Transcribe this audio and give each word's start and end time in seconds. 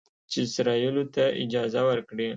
چې 0.31 0.37
اسرائیلو 0.47 1.03
ته 1.13 1.23
اجازه 1.43 1.81
ورکړي 1.89 2.27